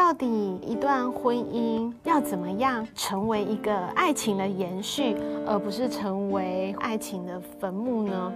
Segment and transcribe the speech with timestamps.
[0.00, 5.14] 到底一段婚姻要怎么样成为一个爱情的延续，
[5.46, 8.32] 而不是成为爱情的坟墓呢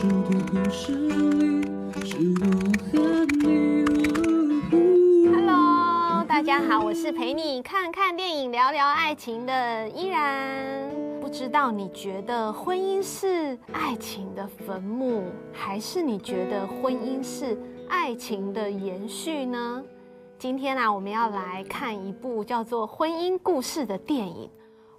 [0.00, 0.22] ？Hello，
[2.92, 3.73] 大
[6.46, 10.90] 大家好，我是陪你看看电影、聊聊爱情的依然。
[11.18, 15.22] 不知道你觉得婚姻是爱情的坟墓，
[15.54, 17.58] 还是你觉得婚姻是
[17.88, 19.82] 爱情的延续呢？
[20.38, 24.50] 今天啊，我们要来看一部叫做《婚姻故事》的电影。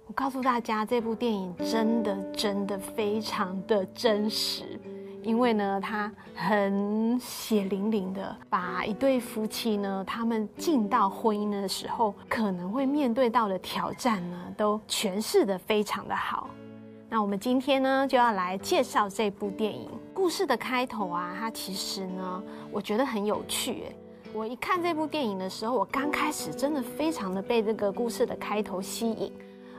[0.08, 4.80] 我告诉大家，这部电影真的真的非常的真实。
[5.26, 16.48] 因为呢，他很血淋淋的把一对夫妻呢，他们进到婚姻的时候可能会面对到的挑战呢，都诠释的非常的好。
[17.08, 19.90] 那我们今天呢，就要来介绍这部电影。
[20.14, 23.86] 故事的开头啊，它其实呢，我觉得很有趣。
[24.32, 29.32] 我一看这部电影的时候，我刚开始真的非常的被这个故事的开头吸引。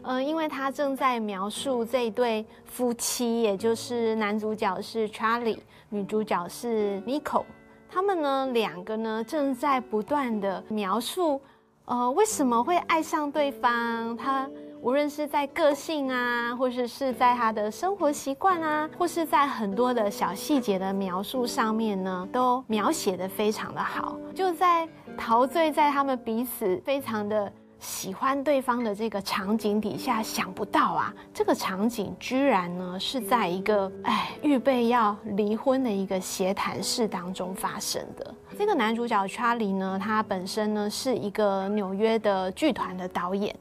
[0.10, 7.46] 嗯，因为他正在描述这一对夫妻，也就是男主角是 Charlie，女主角是 n i c o
[7.90, 11.42] 他们呢两个呢正在不断的描述，
[11.84, 14.16] 呃，为什么会爱上对方？
[14.16, 14.50] 他
[14.82, 27.52] 无论是在个性啊，或是，是在他的生活习惯啊，或是在很多的小细节的描述上面呢，都描写得非常的好，就在陶醉在他们彼此非常的。
[27.80, 38.33] 喜欢对方的这个场景底下，想不到啊，这个场景居然呢是在一个哎预备要离婚的一个协谈室当中发生的。
[38.58, 43.55] 这个男主角查理呢，他本身呢是一个纽约的剧团的导演。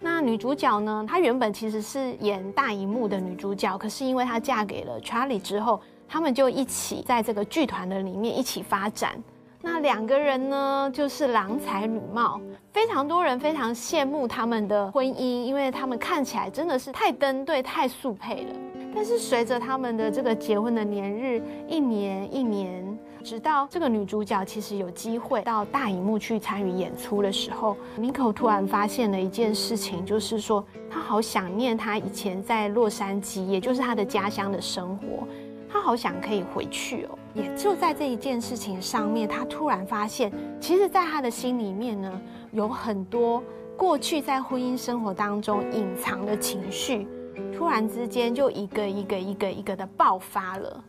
[0.00, 9.20] 那女主角呢，她原本其实是演大荧幕的女主角，可是因为她嫁给了查理之后，他们就一起在这个剧团的里面一起发展。
[9.70, 12.40] 那两个人呢，就是郎才女貌，
[12.72, 18.54] 非常多人非常羡慕他们的婚姻，因为他们看起来真的是太登对、太速配了。
[18.94, 35.28] 但是随着他们的这个结婚的年日一年一年，直到这个女主角其实有机会到大荧幕去参与演出的时候，Niko 突然发现了一件事情，就是说她好想念她以前在洛杉矶，也就是她的家乡的生活。
[35.70, 42.20] 他好想可以回去哦，也就在这一件事情上面，他突然发现，其实，在他的心里面呢，
[42.52, 43.42] 有很多
[43.76, 47.06] 过去在婚姻生活当中隐藏的情绪，
[47.54, 50.84] 突然之间就一个一个一个一个的爆发了。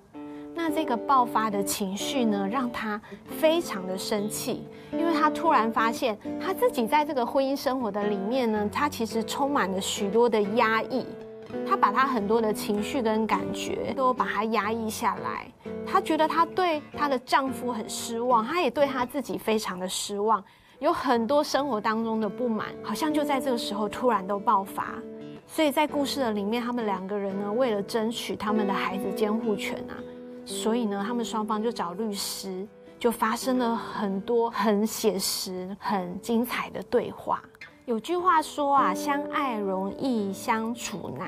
[0.56, 3.00] 那这个爆发的情绪呢，让他
[3.39, 11.06] 非常的生气，因为他突然发现他自己在这个婚姻生活的里面呢，他其实充满了许多的压抑。
[11.68, 15.52] 她把她很多的情绪跟感觉都把它压抑下来，
[15.86, 20.44] 她觉得她对她的丈夫很失望，她也对她自己非常的失望，
[20.80, 24.96] 有很多生活当中的不满，好像就在这个时候突然都爆发。
[25.46, 29.98] 所以在故事的里面，他们两个人呢，为了争取他们的孩子监护权啊，
[30.46, 32.68] 所以呢，他们双方就找律师，
[33.00, 37.42] 就发生了很多很写实、很精彩的对话。
[37.89, 41.27] 有句话说啊，相爱容易相处难。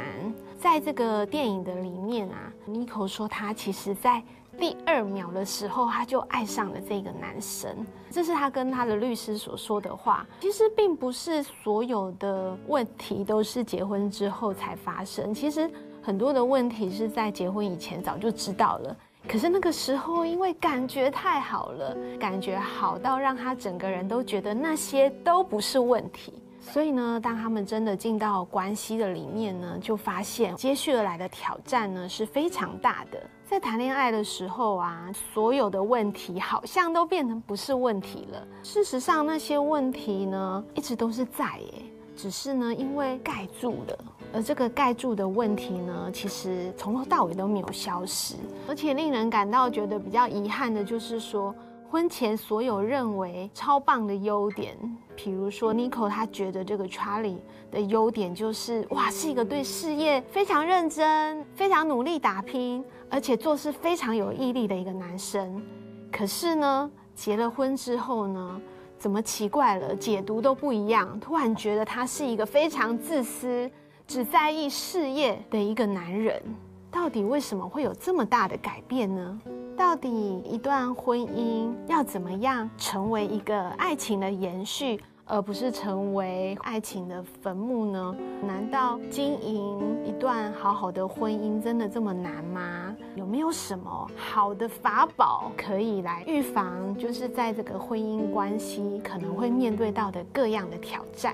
[0.59, 4.22] 在这个电影的里面啊，Nicole 说她其实在
[4.59, 7.83] 第二秒的时候，她就爱上了这个男生。
[8.11, 10.23] 这是她跟她的律师所说的话。
[10.39, 15.67] 其实并不是所有的问题都是结婚之后才发生，其实
[15.99, 18.95] 很多的问题是在结婚以前早就知道了。
[19.28, 26.33] 可是那个时候，因为感觉太好了，感觉好到让他整个人都觉得那些都不是问题。
[26.61, 33.19] 所以呢，当他们真的进到关系的里面呢，就发现接续而来的挑战呢是非常大的。
[33.44, 38.47] 在谈恋爱的时候啊，所有的问题好像都变成不是问题了。
[38.63, 41.73] 事实上，那些问题呢一直都是在耶，
[42.16, 43.97] 只是呢因为盖住了。
[44.31, 48.35] 而这个盖住的问题呢，其实从头到尾都没有消失。
[48.69, 51.53] 而且令人感到觉得比较遗憾的就是说。
[51.91, 54.78] 婚前所有认为超棒的优点，
[55.14, 57.35] 比如说 Nicole，她觉得这个 Charlie
[57.70, 65.61] 的优点就是哇，是一个对事业非常认真、非常努力打拼，而且做事非常有毅力的一个男生。
[66.09, 68.61] 可是呢，结了婚之后呢，
[68.97, 69.93] 怎么奇怪了？
[69.93, 71.20] 解读都不一样。
[71.20, 73.70] 突然觉得他是一个非常自私、
[74.08, 76.41] 只在意事业的一个男人。
[76.90, 79.41] 到底为什么会有这么大的改变呢？
[79.81, 88.16] 到底一段婚姻要怎么样成为一个爱情的延续，而不是成为爱情的坟墓呢？
[88.45, 92.95] 难道经营一段好好的婚姻真的这么难吗？
[93.16, 101.33] 有没有什么好的法宝可以来预防，就是在这个婚姻关系可能会面对到的各样的挑战？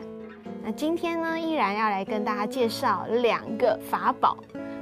[0.63, 4.37] 那今天呢，依然要来跟大家介绍两个法宝。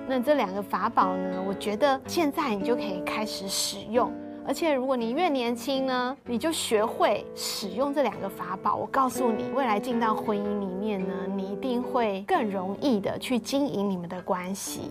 [0.08, 4.12] 那这两个法宝呢，我觉得现在你就可以开始使用。
[4.48, 8.76] 而且如果你越年轻呢，你就学会使用这两个法宝。
[8.76, 14.82] 我告诉你，未来进到婚姻里面呢，你一定会更容易的去经营你们的关系。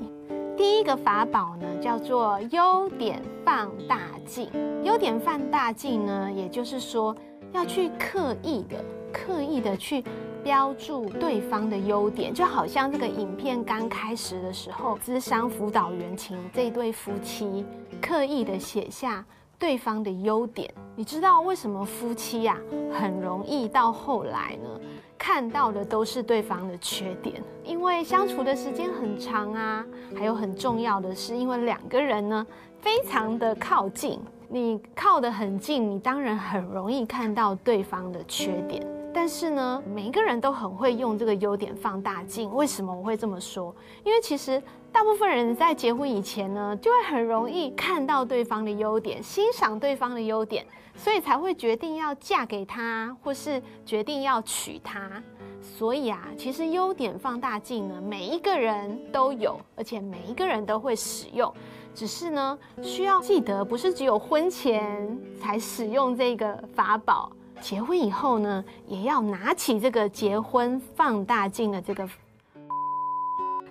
[0.56, 4.49] 第一个法宝呢，叫做优点放大镜。
[4.82, 7.14] 优点放大镜呢，也就是说
[7.52, 10.02] 要去刻意的、刻意的去
[10.44, 17.64] 标注对方的优点，就好像这个影片刚开始的时候，智商辅导员请这对夫妻
[18.00, 19.25] 刻意的写下。
[19.56, 22.58] 对方的优点，你知道为什么夫妻呀、
[22.93, 24.69] 啊、很容易到后来呢，
[25.17, 27.41] 看到的都是对方的缺点？
[27.62, 32.46] 因为相处的时间很长啊，还有很重要的是，因为两个人呢
[32.81, 38.85] 非常的靠近，你靠得很近，你当然很容易看到对方的缺点。
[39.14, 42.52] 但是呢，每一个人都很会用这个优点放大镜。
[42.52, 43.75] 为什么我会这么说？
[44.05, 44.61] 因为其实。
[44.94, 50.64] 大部分人在结婚以前呢，就会很容易看到对方的优点，欣赏对方的优点，
[50.94, 55.20] 所以才会决定要嫁给他，或是决定要娶她。
[55.60, 61.52] 所以啊，其实优点放大镜呢，每一个人都有，而且每一个人都会使用。
[61.93, 67.32] 只是呢，需要记得，不是只有婚前才使用这个法宝，
[67.64, 72.06] 结婚以后呢，也要拿起这个结婚放大镜的这个。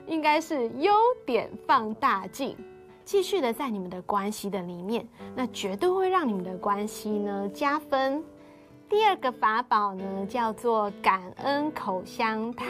[0.08, 0.92] 应该是优
[1.28, 2.58] 点放大镜，
[3.06, 8.24] 继续的在你们的关系的里面，那绝对会让你们的关系呢加分。
[8.90, 12.68] 第二个法宝呢叫做感恩口香糖，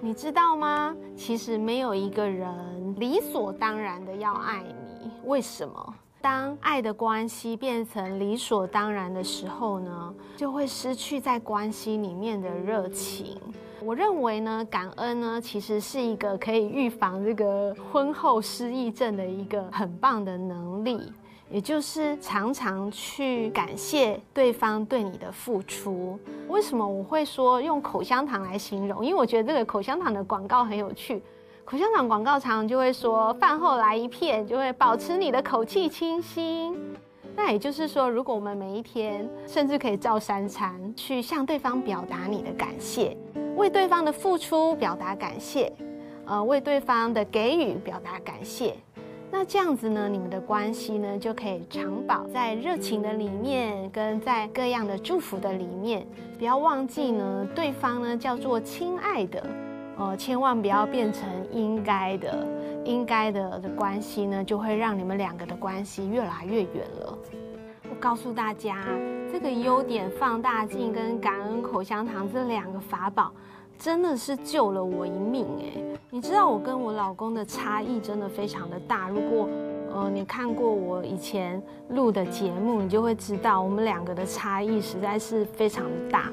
[0.00, 0.94] 你知道吗？
[1.16, 4.62] 其实没有一个人理所当然的要爱
[5.02, 5.94] 你，为什么？
[6.22, 13.38] 当爱的关系变成理所当然的时候呢，就会失去在关系里面的热情。
[13.82, 21.10] 我认为呢，感恩呢，其实是一个可以预防这个婚后失忆症的一个很棒的能力，
[21.50, 26.18] 也就是常常去感谢对方对你的付出。
[26.48, 29.02] 为什么我会说用口香糖来形容？
[29.02, 31.22] 因为我觉得这个口香糖的广告很有趣。
[31.64, 36.76] 口香糖广告常常就会说，饭后来一片，就会保持你的口气清新。
[37.36, 43.16] 那也就是说，如果我们每一天，甚至可以照三餐，去向对方表达你的感谢。
[43.56, 45.72] 为对方的付出表达感谢，
[46.26, 48.74] 呃，为对方的给予表达感谢，
[49.30, 56.04] 那这样子呢，你们的关系呢就可以长保在热情的里面，跟在各样的祝福的里面。
[56.36, 59.46] 不要忘记呢，对方呢叫做亲爱的，
[60.00, 62.46] 呃，千万不要变成应该的，
[62.86, 67.18] 应该的的关系呢，就会让你们两个的关系越来越远了。
[67.90, 68.86] 我告诉大家，
[69.30, 73.30] 这个优点放大镜跟感恩口香糖这两个法宝。
[73.78, 79.08] 真的是救了我一命诶，你知道我跟我老公的差异真的非常的大。
[79.08, 79.48] 如果
[79.92, 86.30] 呃你看过我以前录的节目，你就会知道我们两个的差异实在是非常的大。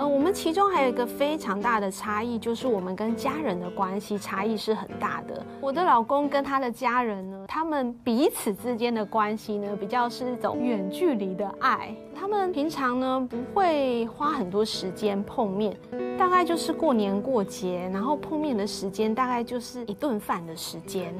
[0.00, 5.44] 呃，我们其中还有一个非常大的差异，就是我们跟家人的关系差异是很大的。
[5.60, 11.94] 我的老公跟他的家人呢，他们彼此之间的关系呢，比较是一种远距离的爱。
[12.14, 15.76] 他们平常呢不会花很多时间碰面，
[16.18, 21.14] 大概就是过年过节，然后碰面的时间大概就是一顿饭的时间。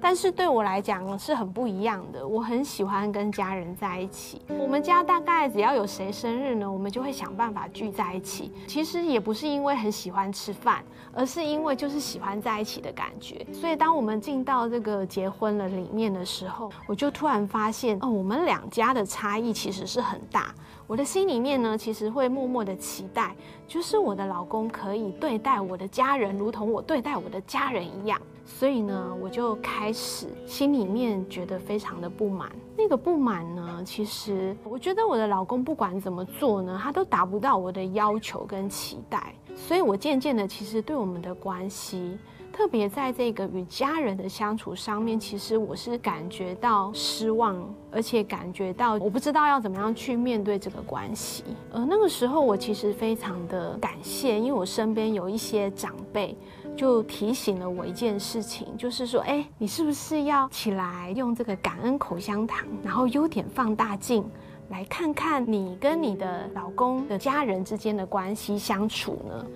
[0.00, 4.40] 但是对我来讲是很不一样的，我很喜欢跟家人在一起。
[4.48, 8.52] 我们家大概只要有谁生日呢，我们就会想办法聚在一起。
[8.66, 13.44] 其实也不是因为很喜欢吃饭，而是因为就是喜欢在一起的感觉。
[13.52, 20.54] 所以当我们进到这个结婚了里面的时候，我就突然发现，哦，我们两家的差异其实是很大。
[20.88, 28.18] 我的心里面呢，其实会默默的期待，就是我的老公可以对待我的家人，如同我对待我的家人一样。
[28.46, 32.50] 所以呢，我就开始心里面觉得非常的不满。
[32.74, 39.34] 那个不满呢，其实我觉得我的老公不管怎么做呢，他都达不到我的要求跟期待。
[39.54, 42.16] 所以我渐渐的，其实对我们的关系，
[42.58, 47.56] 特别在这个与家人的相处上面，其实我是感觉到失望，
[47.88, 51.44] 而且感觉到我不知道要怎么样去面对这个关系。
[51.72, 56.36] 而那个时候，我其实非常的感谢，因为我身边有一些长辈。
[56.76, 64.24] 就提醒了我一件事情，就是说，哎，你是不是要起来用这个感恩口香糖，然后优点放大镜，
[64.68, 69.46] 来看看你跟你的老公的家人之间的关系相处呢？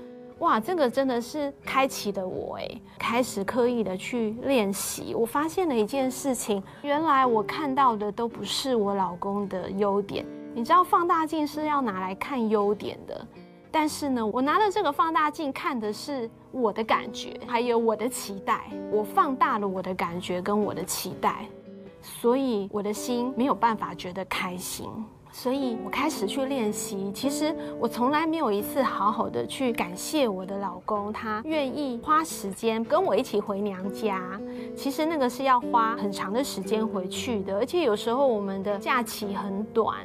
[0.43, 2.69] 哇，这个真的是开启了我哎，
[2.99, 5.15] 开始刻意的去练习。
[5.15, 10.27] 我发现了一件事情，原来我看到的都不是我老公的优点。
[10.53, 13.25] 你知道放大镜是要拿来看优点的，
[13.71, 18.69] 但是呢，我拿了这个放大镜看的是我的感觉，还有我的期待。
[18.91, 21.47] 我放大了我的感觉跟我的期待，
[22.03, 24.91] 所以我的心没有办法觉得开心。
[25.33, 27.11] 所以我开始去练习。
[27.13, 34.39] 其实我从来没有一次好好的去感谢我的老公，他愿意花时间跟我一起回娘家。
[34.77, 39.97] 其实那个是要花很长的时间回去的，而且有时候我们的假期很短。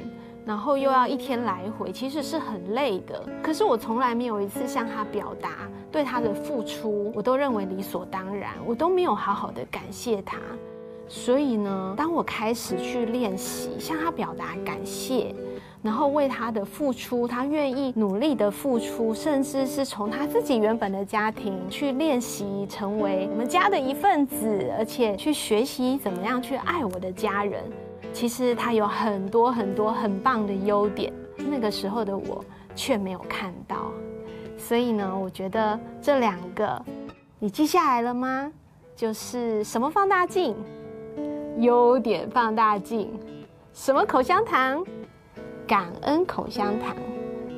[0.46, 3.22] 然后又要一天来回，其实是很累的。
[3.44, 10.38] 可是我从来没有一次向他表达对他的付出，我都认为理所当然，我都没有好好的感谢他。
[11.10, 15.34] 所以呢，当我开始去练习向他表达感谢，
[15.82, 27.64] 然后为他的付出，他愿意努力的付出，甚至是从他自己原本的家庭去练习成为我们家的一份子，而且去学习怎么样去爱我的家人。
[28.12, 32.44] 其实他有很多很多很棒的优点，那个时候的我
[32.76, 33.92] 却没有看到。
[34.58, 36.84] 所以呢，我觉得这两个
[37.40, 38.52] 你记下来了吗？
[38.96, 40.56] 就是什么放大镜？
[41.58, 43.12] 优点放大镜。
[43.74, 44.84] 什么口香糖？
[45.68, 46.96] 感恩口香糖。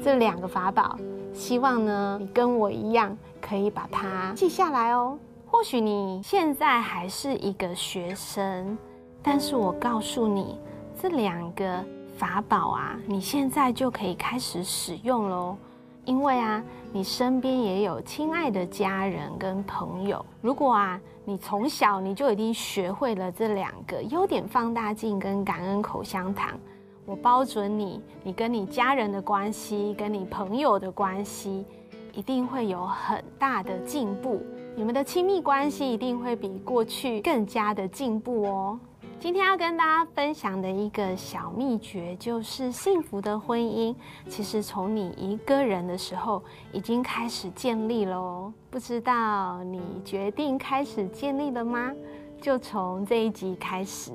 [0.01, 0.97] 这两个法宝，
[1.33, 5.17] 希望呢你跟我一样可以把它记下来哦。
[5.45, 8.77] 或许你现在还是一个学生。
[9.21, 10.57] 但是我告诉你，
[11.01, 11.83] 这两个
[12.17, 15.57] 法宝啊，你现在就可以开始使用喽。
[16.09, 20.25] 因为啊，你身边也有亲爱的家人跟朋友。
[20.41, 26.57] 如果啊，你从小你就已经学会了这两个优点放大镜跟感恩口香糖，
[27.05, 31.63] 我包准你，你跟你家人的关系，跟你朋友的关系，
[32.11, 34.41] 一定会有很大的进步。
[34.79, 38.79] 你们的亲密关系一定会比过去更加的进步哦。
[39.19, 43.93] 今天要跟大家分享的一个小秘诀，就是幸福的婚姻，
[44.29, 48.53] 其实从你一个人的时候已经开始建立了哦。
[48.69, 51.91] 不知道你决定开始建立了吗？
[52.39, 54.13] 就从这一集开始。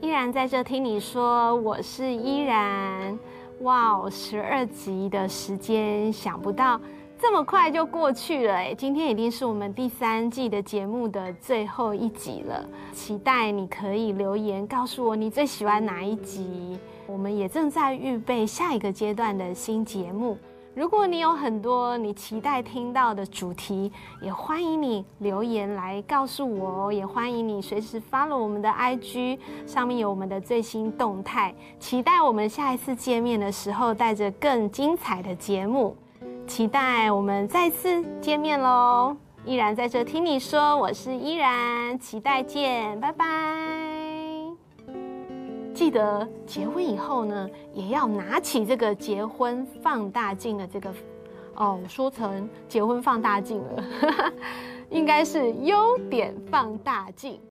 [0.00, 3.16] 依然在这听你说，我是依然。
[3.60, 6.80] 哇，十二集的时间，想不到。
[7.20, 12.64] 这么快就过去了诶，今天已经是我们第三季的节目的最后一集了。
[12.92, 16.78] 期待你可以留言告诉我你最喜欢哪一集。
[17.08, 20.38] 我们也正在预备下一个阶段的新节目。
[20.74, 23.90] 如果你有很多你期待听到的主题，
[24.22, 26.92] 也欢迎你留言来告诉我哦。
[26.92, 31.52] 也欢迎你随时 follow 我们的 IG，上面有我们的最新动态。
[31.80, 35.96] 期待我们下一次见面的时候，带着更精彩的节目。
[36.48, 39.14] 期待我们再次见面喽！
[39.44, 43.26] 依然在这听你说，我是依然，期待见，拜拜。
[45.74, 50.92] 记得结婚以后呢，也要拿起这个结婚放大镜的这个，
[51.54, 53.84] 哦，说成结婚放大镜了，
[54.88, 57.38] 应该是优点放大镜。